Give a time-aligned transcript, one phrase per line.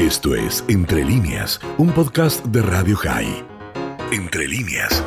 [0.00, 3.44] Esto es Entre líneas, un podcast de Radio High.
[4.10, 5.04] Entre líneas.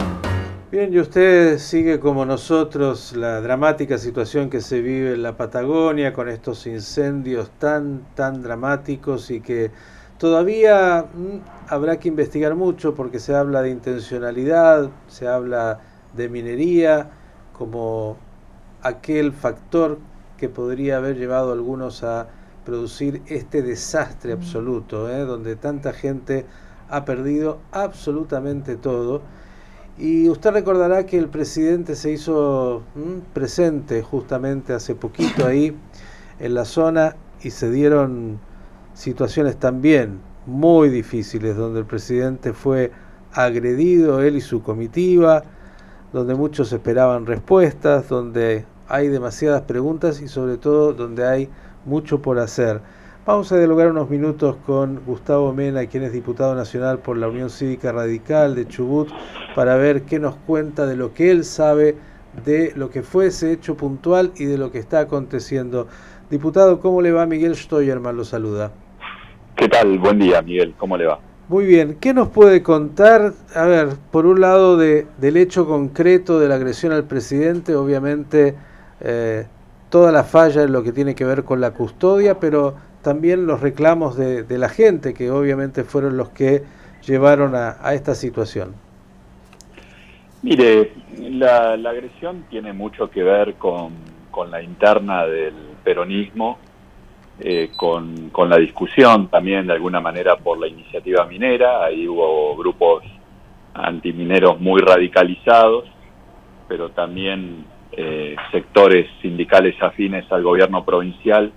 [0.71, 6.13] Bien, y usted sigue como nosotros la dramática situación que se vive en la Patagonia
[6.13, 9.71] con estos incendios tan, tan dramáticos y que
[10.19, 11.37] todavía mm,
[11.69, 15.79] habrá que investigar mucho porque se habla de intencionalidad, se habla
[16.15, 17.09] de minería
[17.57, 18.15] como
[18.83, 19.97] aquel factor
[20.37, 22.27] que podría haber llevado a algunos a
[22.65, 25.25] producir este desastre absoluto, ¿eh?
[25.25, 26.45] donde tanta gente
[26.89, 29.21] ha perdido absolutamente todo.
[29.97, 32.83] Y usted recordará que el presidente se hizo
[33.33, 35.77] presente justamente hace poquito ahí
[36.39, 38.39] en la zona y se dieron
[38.93, 42.91] situaciones también muy difíciles, donde el presidente fue
[43.33, 45.43] agredido, él y su comitiva,
[46.11, 51.49] donde muchos esperaban respuestas, donde hay demasiadas preguntas y sobre todo donde hay
[51.85, 52.81] mucho por hacer.
[53.25, 57.49] Vamos a dialogar unos minutos con Gustavo Mena, quien es diputado nacional por la Unión
[57.49, 59.09] Cívica Radical de Chubut,
[59.55, 61.95] para ver qué nos cuenta de lo que él sabe
[62.45, 65.87] de lo que fue ese hecho puntual y de lo que está aconteciendo.
[66.29, 67.25] Diputado, ¿cómo le va?
[67.25, 68.71] Miguel Steuerman lo saluda.
[69.55, 69.99] ¿Qué tal?
[69.99, 70.73] Buen día, Miguel.
[70.77, 71.19] ¿Cómo le va?
[71.47, 71.97] Muy bien.
[71.99, 73.33] ¿Qué nos puede contar?
[73.53, 78.55] A ver, por un lado, de, del hecho concreto de la agresión al presidente, obviamente
[78.99, 79.45] eh,
[79.93, 83.61] toda la falla en lo que tiene que ver con la custodia, pero también los
[83.61, 86.63] reclamos de, la gente, que obviamente fueron los que
[87.05, 88.73] llevaron a, esta situación.
[90.41, 93.91] Mire, la, agresión tiene mucho que ver con,
[94.49, 96.57] la interna del peronismo,
[97.39, 101.85] eh, con, con, la discusión también de alguna manera por la iniciativa minera.
[101.85, 103.03] Ahí hubo grupos
[103.75, 105.85] antimineros muy radicalizados,
[106.67, 111.51] pero también eh, sectores sindicales afines al gobierno provincial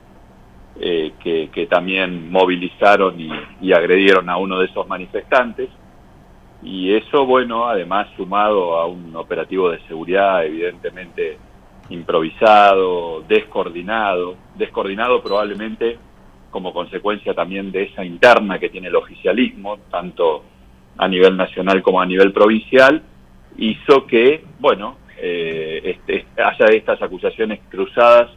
[0.78, 5.70] eh, que, también movilizaron y, agredieron a uno de esos manifestantes.
[6.62, 11.38] Y eso, bueno, además sumado a un operativo de seguridad evidentemente
[11.88, 15.98] improvisado, descoordinado, descoordinado probablemente
[16.50, 20.44] como consecuencia también de esa interna que tiene el oficialismo, tanto
[20.98, 23.02] a nivel nacional como a nivel provincial,
[23.56, 28.30] hizo que, bueno, eh, este, haya estas acusaciones cruzadas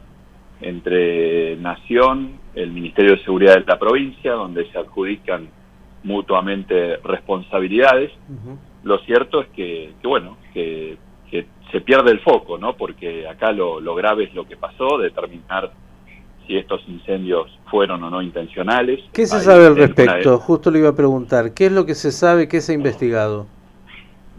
[0.61, 5.49] entre Nación, el Ministerio de Seguridad de la provincia, donde se adjudican
[6.03, 8.11] mutuamente responsabilidades.
[8.83, 10.97] Lo cierto es que, bueno, que,
[11.71, 12.75] se pierde el foco, ¿no?
[12.75, 15.71] Porque acá lo, lo grave es lo que pasó, determinar
[16.47, 18.99] si estos incendios fueron o no intencionales.
[19.13, 20.39] ¿Qué se sabe al respecto?
[20.39, 21.53] Justo le iba a preguntar.
[21.53, 22.47] ¿Qué es lo que se sabe?
[22.47, 23.45] ¿Qué se ha investigado?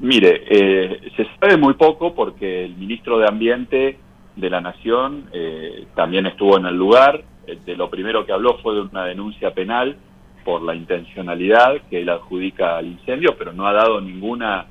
[0.01, 3.99] Mire, eh, se sabe muy poco porque el ministro de Ambiente
[4.35, 7.23] de la Nación eh, también estuvo en el lugar.
[7.47, 9.97] Eh, de lo primero que habló fue de una denuncia penal
[10.43, 14.67] por la intencionalidad que él adjudica al incendio, pero no ha dado ninguna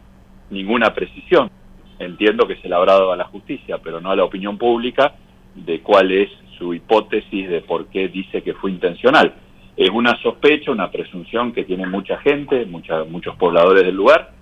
[0.50, 1.52] ninguna precisión.
[2.00, 5.14] Entiendo que se le habrá dado a la justicia, pero no a la opinión pública
[5.54, 9.36] de cuál es su hipótesis de por qué dice que fue intencional.
[9.78, 14.39] Es una sospecha, una presunción que tiene mucha gente, muchos pobladores del lugar,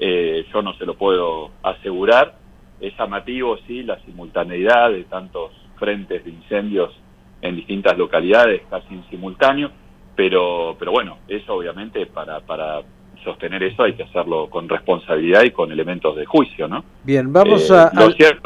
[0.00, 2.34] eh, yo no se lo puedo asegurar.
[2.80, 6.90] Es llamativo, sí, la simultaneidad de tantos frentes de incendios
[7.42, 9.70] en distintas localidades, casi en simultáneo,
[10.16, 12.82] pero, pero bueno, eso obviamente para, para
[13.24, 16.84] sostener eso hay que hacerlo con responsabilidad y con elementos de juicio, ¿no?
[17.04, 17.86] Bien, vamos eh,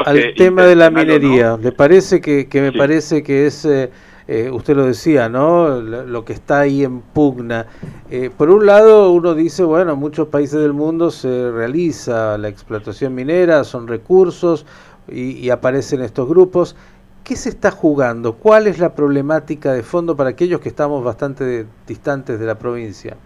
[0.04, 1.56] al, tema de la minería.
[1.56, 3.90] ¿Le parece que, que me parece que es eh,
[4.26, 5.80] eh, usted lo decía, ¿no?
[5.80, 7.66] Lo, que está ahí en pugna.
[8.10, 12.48] Eh, por un lado, uno dice, bueno, en muchos países del mundo se realiza la
[12.48, 14.64] explotación minera, son recursos
[15.08, 16.74] y, aparecen estos grupos.
[17.22, 18.34] ¿Qué se está jugando?
[18.34, 23.16] ¿Cuál es la problemática de fondo para aquellos que estamos bastante distantes de la provincia?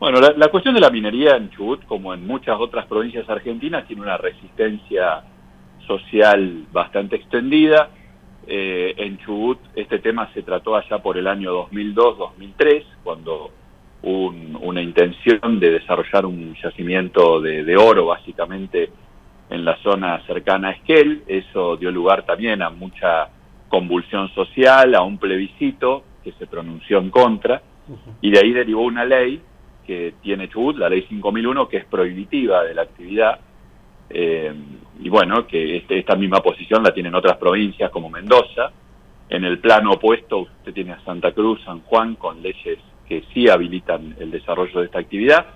[0.00, 3.86] Bueno, la, la, cuestión de la minería en Chubut, como en muchas otras provincias argentinas,
[3.86, 5.22] tiene una resistencia
[5.86, 7.90] social bastante extendida
[8.52, 13.52] eh, en Chubut este tema se trató allá por el año 2002-2003, cuando
[14.02, 18.90] hubo una intención de desarrollar un yacimiento de, oro básicamente
[19.50, 21.22] en la zona cercana a Esquel.
[21.28, 23.28] Eso dio lugar también a mucha
[23.68, 27.62] convulsión social, a un plebiscito que se pronunció en contra,
[28.20, 29.40] y de ahí derivó una ley
[29.86, 33.38] que tiene Chubut, la ley 5001, que es prohibitiva de la actividad
[34.10, 34.52] eh,
[35.02, 38.70] y bueno, que este, esta misma posición la tienen otras provincias como Mendoza.
[39.28, 42.78] En el plano opuesto usted tiene a Santa Cruz, San Juan, con leyes
[43.08, 45.46] que sí habilitan el desarrollo de esta actividad.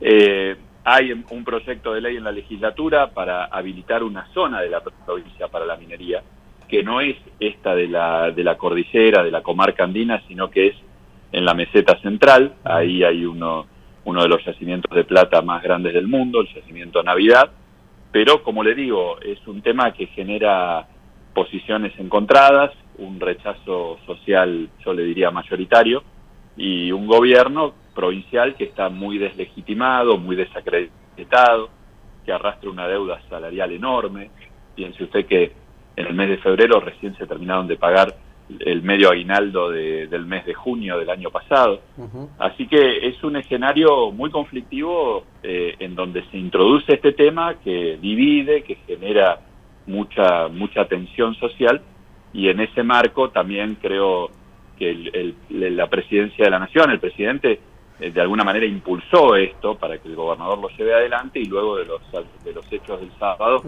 [0.00, 4.80] Eh, hay un proyecto de ley en la legislatura para habilitar una zona de la
[4.80, 6.22] provincia para la minería,
[6.66, 10.68] que no es esta de la, de la cordillera, de la comarca andina, sino que
[10.68, 10.76] es
[11.32, 13.66] en la meseta central, ahí hay uno,
[14.04, 17.50] uno de los yacimientos de plata más grandes del mundo, el yacimiento Navidad,
[18.10, 20.86] pero como le digo, es un tema que genera
[21.34, 26.02] posiciones encontradas, un rechazo social, yo le diría mayoritario,
[26.56, 31.70] y un gobierno provincial que está muy deslegitimado, muy desacreditado,
[32.24, 34.30] que arrastra una deuda salarial enorme.
[34.74, 35.52] Piense usted que
[35.96, 38.14] en el mes de febrero recién se terminaron de pagar
[38.60, 41.80] el medio aguinaldo del mes de junio del año pasado.
[42.38, 47.98] Así que es un escenario muy conflictivo eh, en donde se introduce este tema que
[48.00, 49.40] divide, que genera
[49.86, 51.82] mucha, mucha tensión social
[52.32, 54.30] y en ese marco también creo
[54.78, 57.60] que la presidencia de la nación, el presidente,
[57.98, 61.84] de alguna manera impulsó esto para que el gobernador lo lleve adelante y luego de
[61.84, 62.00] los,
[62.44, 63.62] de los hechos del sábado,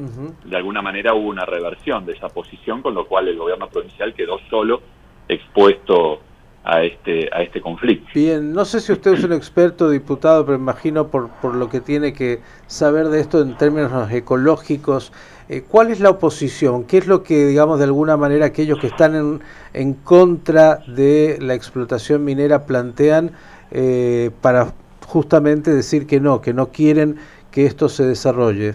[0.44, 4.14] de alguna manera hubo una reversión de esa posición, con lo cual el gobierno provincial
[4.14, 4.82] quedó solo
[5.28, 6.20] expuesto
[6.62, 8.10] a este, a este conflicto.
[8.14, 11.80] Bien, no sé si usted es un experto diputado, pero imagino por, por lo que
[11.80, 15.12] tiene que saber de esto en términos ecológicos,
[15.48, 16.84] eh, ¿cuál es la oposición?
[16.84, 19.40] ¿Qué es lo que, digamos, de alguna manera aquellos que están en,
[19.72, 23.32] en contra de la explotación minera plantean
[23.70, 24.72] eh, para
[25.06, 27.16] justamente decir que no, que no quieren
[27.50, 28.74] que esto se desarrolle?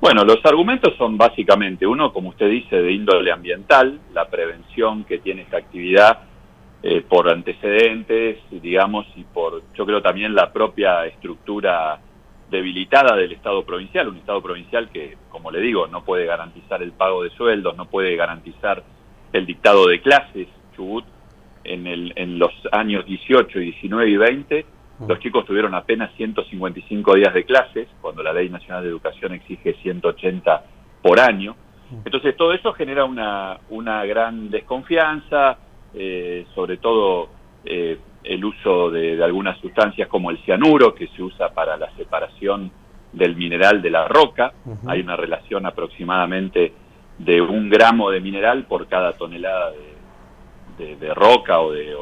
[0.00, 5.18] Bueno, los argumentos son básicamente, uno, como usted dice, de índole ambiental, la prevención que
[5.18, 6.18] tiene esta actividad
[6.82, 11.98] eh, por antecedentes, digamos, y por, yo creo también la propia estructura
[12.50, 16.92] debilitada del Estado provincial, un Estado provincial que, como le digo, no puede garantizar el
[16.92, 18.84] pago de sueldos, no puede garantizar
[19.32, 20.48] el dictado de clases.
[20.76, 21.06] Chubut
[21.64, 24.66] en, el, en los años 18, 19 y 20,
[24.98, 25.08] mm.
[25.08, 29.74] los chicos tuvieron apenas 155 días de clases, cuando la Ley Nacional de Educación exige
[29.82, 30.64] 180
[31.02, 31.56] por año.
[31.90, 31.96] Mm.
[32.04, 35.58] Entonces todo eso genera una, una gran desconfianza,
[35.94, 37.28] eh, sobre todo
[37.64, 42.70] eh, el uso de, algunas sustancias como el cianuro, que se usa para la separación
[43.12, 44.52] del mineral de la roca.
[44.86, 46.72] Hay una relación aproximadamente
[47.18, 49.93] de un gramo de mineral por cada tonelada de,
[51.14, 51.94] roca o, de,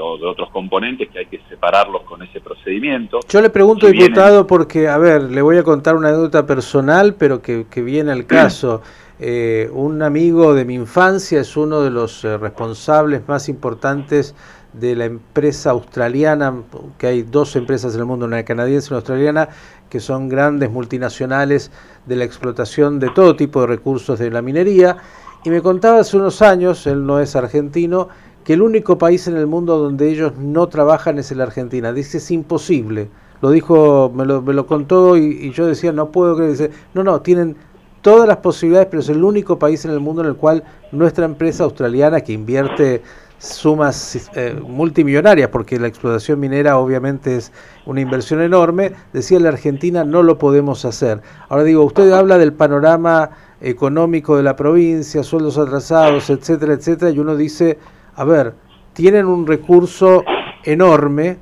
[0.00, 3.20] otros componentes que hay que separarlos con ese procedimiento.
[3.28, 7.40] Yo le pregunto, diputado, porque, a ver, le voy a contar una anécdota personal, pero
[7.40, 8.82] que, viene al caso.
[9.18, 14.34] Eh, un amigo de mi infancia es uno de los eh, responsables más importantes
[14.74, 16.54] de la empresa australiana,
[16.98, 19.48] que hay dos empresas en el mundo, una canadiense y una australiana,
[19.88, 21.70] que son grandes multinacionales
[22.04, 24.98] de la explotación de todo tipo de recursos de la minería.
[25.46, 28.08] Y me contaba hace unos años, él no es argentino,
[28.42, 31.92] que el único país en el mundo donde ellos no trabajan es la Argentina.
[31.92, 33.08] Dice, es imposible.
[33.40, 36.50] Lo dijo, me lo, me lo contó y, yo decía, no puedo creer.
[36.50, 37.54] Dice, no, no, tienen
[38.02, 41.26] todas las posibilidades, pero es el único país en el mundo en el cual nuestra
[41.26, 43.02] empresa australiana que invierte
[43.38, 47.52] sumas eh, multimillonarias, porque la explotación minera obviamente es
[47.84, 51.20] una inversión enorme, decía la Argentina no lo podemos hacer.
[51.48, 53.30] Ahora digo, usted habla del panorama
[53.60, 57.78] económico de la provincia, sueldos atrasados, etcétera, etcétera, y uno dice,
[58.14, 58.54] a ver,
[58.92, 60.24] tienen un recurso
[60.64, 61.38] enorme,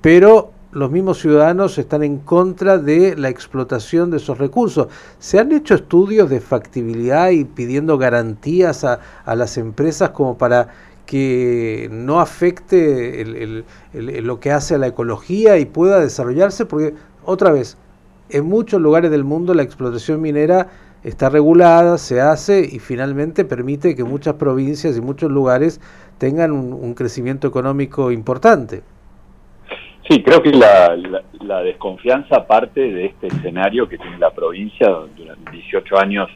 [0.00, 4.88] pero los mismos ciudadanos están en contra de la explotación de esos recursos.
[5.18, 10.68] ¿Se han hecho estudios de factibilidad y pidiendo garantías a, a las empresas como para
[11.06, 16.94] que no afecte lo que hace a la ecología y pueda desarrollarse, porque
[17.24, 17.78] otra vez,
[18.28, 20.68] en muchos lugares del mundo la explotación minera
[21.06, 25.80] está regulada, se hace y finalmente permite que muchas provincias y muchos lugares
[26.18, 28.82] tengan un, crecimiento económico importante.
[30.08, 30.96] Sí, creo que la,
[31.40, 36.28] la, desconfianza parte de este escenario que tiene la provincia durante 18 años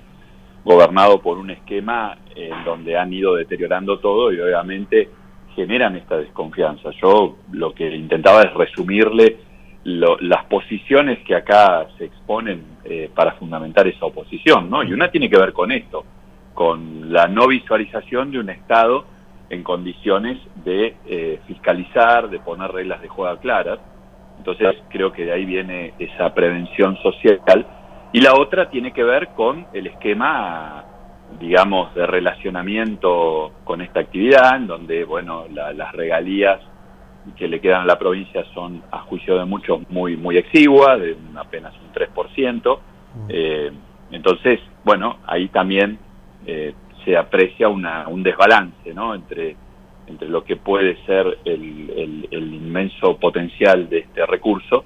[0.65, 5.09] gobernado por un esquema en donde han ido deteriorando todo y obviamente
[5.57, 6.91] generan esta desconfianza.
[7.03, 9.37] Yo lo que intentaba es resumirle
[9.85, 14.83] las posiciones que acá se exponen eh, para fundamentar esa oposición, ¿no?
[14.83, 16.05] Y una tiene que ver con esto,
[16.53, 19.07] con la no visualización de un Estado
[19.49, 23.79] en condiciones de eh, fiscalizar, de poner reglas de juego claras.
[24.39, 27.67] Entonces creo que de ahí viene esa prevención social
[28.13, 30.85] y la otra tiene que ver con el esquema,
[31.39, 36.61] digamos, de relacionamiento con esta actividad, en donde, bueno, las regalías
[37.37, 41.17] que le quedan a la provincia son, a juicio de muchos, muy, muy exiguas, de
[41.37, 42.79] apenas un 3%.
[42.79, 43.27] Mm.
[43.29, 43.73] Eh,
[44.13, 45.99] entonces, bueno, ahí también
[46.47, 46.75] eh,
[47.05, 49.57] se aprecia una, un desbalance, ¿no?, entre
[50.11, 54.85] entre lo que puede ser el, el, inmenso potencial de este recurso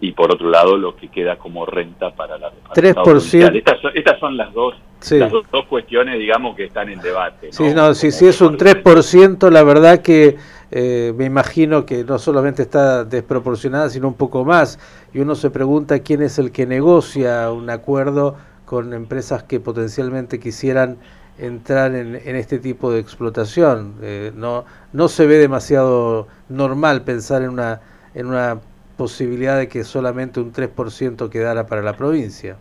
[0.00, 3.56] y por otro lado lo que queda como renta para la 3%.
[3.56, 4.74] Estas, estas son las dos,
[5.10, 7.48] las dos, cuestiones, digamos, que están en debate.
[7.48, 7.52] ¿no?
[7.52, 10.36] Sí, no, si, es un 3%, la verdad que
[10.70, 14.78] eh, me imagino que no solamente está desproporcionada, sino un poco más.
[15.14, 20.40] Y uno se pregunta quién es el que negocia un acuerdo con empresas que potencialmente
[20.40, 20.98] quisieran
[21.38, 23.94] entrar en, este tipo de explotación.
[24.02, 27.80] Eh, no, no se ve demasiado normal pensar en una,
[28.14, 28.60] en una
[28.96, 32.56] posibilidad de que solamente un 3% quedara para la provincia.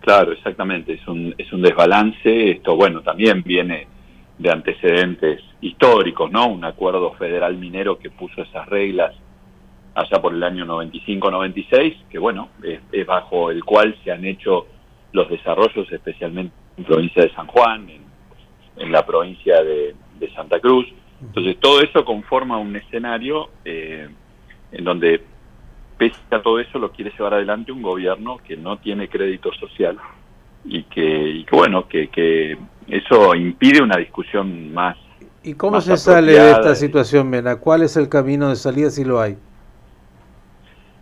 [0.00, 2.52] Claro, exactamente, es un, es un desbalance.
[2.52, 3.88] Esto, bueno, también viene
[4.38, 6.48] de antecedentes históricos, ¿no?
[6.48, 9.14] Un acuerdo federal minero que puso esas reglas
[9.94, 14.66] allá por el año 95-96, que bueno, es, bajo el cual se han hecho
[15.12, 17.88] los desarrollos, especialmente en la provincia de San Juan,
[18.76, 19.94] en, la provincia de,
[20.34, 20.86] Santa Cruz.
[21.22, 24.06] Entonces, todo eso conforma un escenario eh,
[24.70, 25.22] en donde,
[25.96, 29.96] pese a todo eso, lo quiere llevar adelante un gobierno que no tiene crédito social
[30.64, 34.96] y que, bueno, que, que eso impide una discusión más.
[35.42, 37.56] ¿Y cómo se sale de esta situación, Mena?
[37.56, 39.36] ¿Cuál es el camino de salida si lo hay?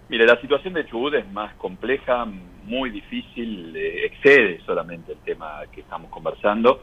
[0.09, 2.27] Mire, la situación de Chubut es más compleja,
[2.65, 6.81] muy difícil, eh, excede solamente el tema que estamos conversando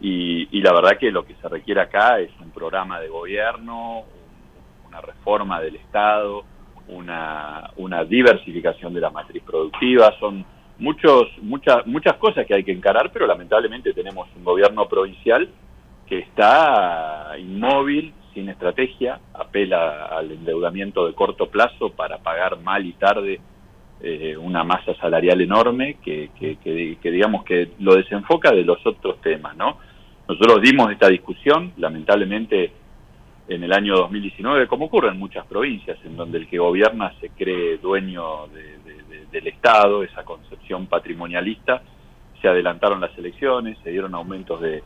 [0.00, 4.04] y, y, la verdad que lo que se requiere acá es un programa de gobierno,
[4.86, 6.44] una reforma del Estado,
[6.88, 10.44] una, una diversificación de la matriz productiva, son
[10.78, 15.48] muchos, muchas, muchas cosas que hay que encarar, pero lamentablemente tenemos un gobierno provincial
[16.06, 22.92] que está inmóvil, sin estrategia, apela al endeudamiento de corto plazo para pagar mal y
[22.92, 23.40] tarde
[24.00, 29.56] eh, una masa salarial enorme que, que, digamos que lo desenfoca de los otros temas,
[29.56, 29.78] ¿no?
[30.28, 32.70] Nosotros dimos esta discusión, lamentablemente
[33.48, 37.30] en el año 2019, como ocurre en muchas provincias, en donde el que gobierna se
[37.30, 38.46] cree dueño
[39.32, 40.47] del Estado, esa concepción
[40.86, 41.82] patrimonialista,
[42.40, 44.82] se adelantaron las elecciones, se dieron aumentos de,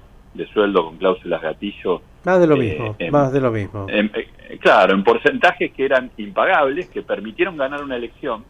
[0.53, 2.03] sueldo con cláusulas gatillo.
[2.25, 3.87] Más de lo eh, mismo, más de lo mismo.
[3.89, 8.45] Eh, claro, en porcentajes que eran impagables, que permitieron ganar una elección,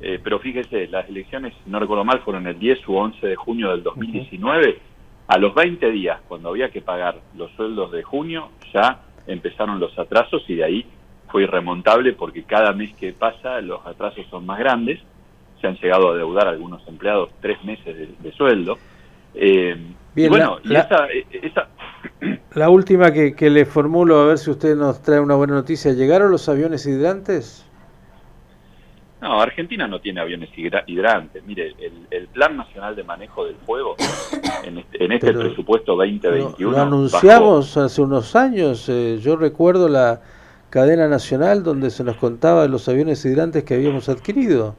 [0.00, 3.70] eh, pero fíjese, las elecciones, no recuerdo mal, fueron el 10 u 11 de junio
[3.70, 4.78] del 2019.
[5.26, 9.98] A los 20 días, cuando había que pagar los sueldos de junio, ya empezaron los
[9.98, 10.86] atrasos y de ahí
[11.28, 15.00] fue irremontable porque cada mes que pasa los atrasos son más grandes.
[15.60, 18.78] Se han llegado a deudar algunos empleados tres meses de, sueldo.
[19.34, 19.76] Eh,
[20.14, 21.68] Bien, bueno, la, esa,
[22.54, 25.92] la última que, que, le formulo, a ver si usted nos trae una buena noticia.
[25.92, 27.68] ¿Llegaron los aviones hidrantes?
[29.20, 31.42] No, Argentina no tiene aviones hidrantes.
[31.44, 31.74] Mire,
[32.10, 33.96] el, Plan Nacional de Manejo del Fuego,
[34.64, 36.70] en este, este presupuesto 2021...
[36.70, 38.88] Lo, anunciamos hace unos años.
[38.88, 40.20] Eh, yo recuerdo la
[40.70, 44.76] cadena nacional donde se nos contaba los aviones hidrantes que habíamos adquirido.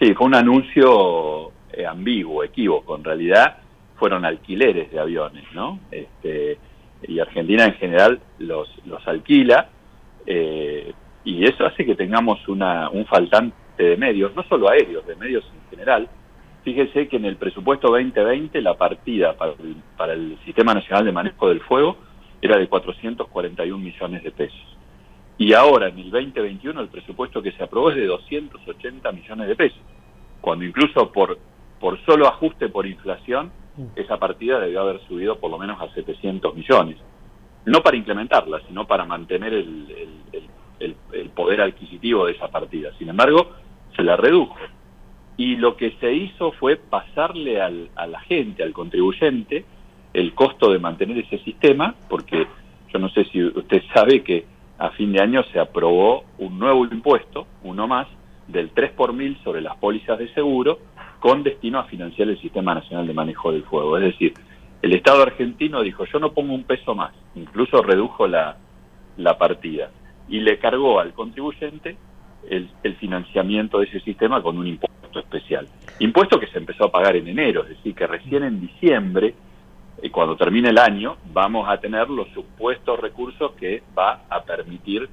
[0.00, 2.96] Sí, fue un anuncio eh, ambiguo, equívoco.
[2.96, 3.58] En realidad
[3.96, 5.80] fueron alquileres de aviones, ¿no?
[5.90, 6.58] Este,
[7.02, 9.68] y Argentina en general los, los alquila.
[10.26, 10.92] Eh,
[11.24, 15.44] y eso hace que tengamos una, un faltante de medios, no solo aéreos, de medios
[15.44, 16.08] en general.
[16.62, 21.12] Fíjese que en el presupuesto 2020 la partida para el, para el Sistema Nacional de
[21.12, 21.96] Manejo del Fuego
[22.42, 24.75] era de 441 millones de pesos.
[25.38, 29.56] Y ahora, en el 2021, el presupuesto que se aprobó es de 280 millones de
[29.56, 29.80] pesos,
[30.40, 31.38] cuando incluso por,
[31.78, 33.52] por solo ajuste por inflación,
[33.94, 36.96] esa partida debió haber subido por lo menos a 700 millones.
[37.66, 39.90] No para incrementarla, sino para mantener el,
[40.32, 40.42] el
[40.80, 42.90] el, poder adquisitivo de esa partida.
[42.98, 43.52] Sin embargo,
[43.94, 44.56] se la redujo.
[45.36, 49.64] Y lo que se hizo fue pasarle al, a la gente, al contribuyente,
[50.14, 52.46] el costo de mantener ese sistema, porque
[52.92, 54.46] yo no sé si usted sabe que
[54.78, 58.06] a fin de año se aprobó un nuevo impuesto, uno más,
[58.48, 60.78] del 3 por mil sobre las pólizas de seguro,
[61.20, 63.96] con destino a financiar el Sistema Nacional de Manejo del Fuego.
[63.98, 64.34] Es decir,
[64.82, 68.56] el Estado argentino dijo, yo no pongo un peso más, incluso redujo la,
[69.16, 69.90] la partida
[70.28, 71.96] y le cargó al contribuyente
[72.48, 75.66] el, financiamiento de ese sistema con un impuesto especial.
[75.98, 79.34] Impuesto que se empezó a pagar en enero, es decir, que recién en diciembre,
[80.02, 85.08] eh, cuando termine el año, vamos a tener los supuestos recursos que va a permitir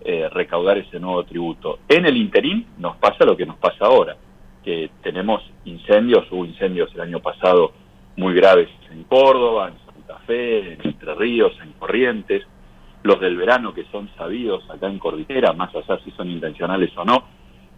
[0.00, 1.80] eh, recaudar ese nuevo tributo.
[1.88, 4.16] En el interín nos pasa lo que nos pasa ahora,
[4.62, 7.72] que tenemos incendios, hubo incendios el año pasado
[8.16, 12.42] muy graves en Córdoba, en Santa Fe, en Entre Ríos, en Corrientes,
[13.02, 17.04] los del verano que son sabidos acá en Cordillera, más allá si son intencionales o
[17.04, 17.24] no,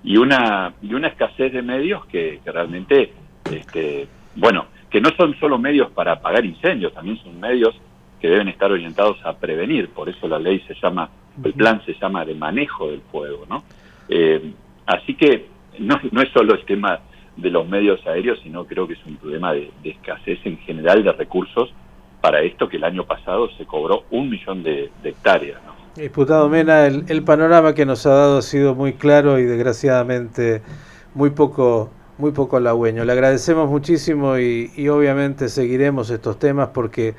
[0.03, 3.13] y una, y una escasez de medios que, realmente,
[3.51, 7.75] este, bueno, que no son solo medios para apagar incendios, también son medios
[8.21, 11.09] que deben estar orientados a prevenir, por eso la ley se llama,
[11.43, 13.63] el plan se llama de manejo del fuego, ¿no?
[14.09, 14.53] Eh,
[14.87, 15.47] así que
[15.79, 17.01] no, no es solo el tema
[17.37, 21.05] de los medios aéreos, sino creo que es un problema de, de escasez en general
[21.05, 21.73] de recursos
[22.21, 25.61] para esto que el año pasado se cobró un millón de, hectáreas.
[25.97, 30.63] Diputado Mena, el, panorama que nos ha dado ha sido muy claro y desgraciadamente
[31.15, 33.05] muy poco muy poco halagüeño.
[33.05, 37.15] Le agradecemos muchísimo y, y, obviamente seguiremos estos temas porque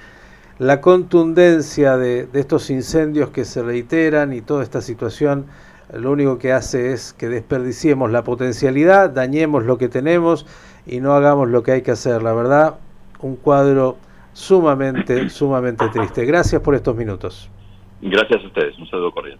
[0.57, 5.45] la contundencia de, de, estos incendios que se reiteran y toda esta situación
[5.93, 10.45] lo único que hace es que desperdiciemos la potencialidad, dañemos lo que tenemos
[10.85, 12.21] y no hagamos lo que hay que hacer.
[12.21, 12.75] La verdad,
[13.21, 13.97] un cuadro
[14.33, 16.25] sumamente, sumamente triste.
[16.25, 17.49] Gracias por estos minutos.
[18.01, 18.77] Gracias a ustedes.
[18.77, 19.39] Un saludo cordial.